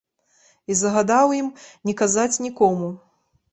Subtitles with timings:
[0.71, 1.47] І загадаў ім
[1.91, 2.93] не казаць нікому.